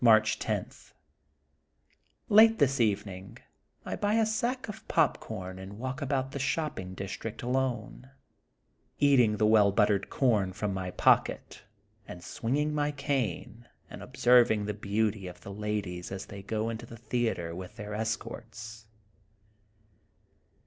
'* 0.01 0.03
March 0.11 0.39
10:— 0.39 0.65
^Late 2.31 2.57
this 2.57 2.81
evening 2.81 3.37
I 3.85 3.95
buy 3.95 4.15
a 4.15 4.25
sack 4.25 4.67
of 4.67 4.87
popcorn 4.87 5.59
and 5.59 5.77
walk 5.77 6.01
about 6.01 6.31
the 6.31 6.39
shopping 6.39 6.95
dis 6.95 7.11
trict 7.15 7.43
alone, 7.43 8.09
eating 8.97 9.37
the 9.37 9.45
well 9.45 9.71
buttered 9.71 10.09
com 10.09 10.53
from 10.53 10.73
my 10.73 10.89
pocket, 10.89 11.61
and 12.07 12.23
swinging 12.23 12.73
my 12.73 12.91
cane, 12.91 13.69
and 13.91 14.01
ob 14.01 14.17
serving 14.17 14.65
the 14.65 14.73
beauty 14.73 15.27
of 15.27 15.41
the 15.41 15.53
ladies 15.53 16.11
as 16.11 16.25
they 16.25 16.41
go 16.41 16.71
into 16.71 16.87
the 16.87 16.97
theatre 16.97 17.53
with 17.53 17.75
their 17.75 17.93
escorts. 17.93 18.87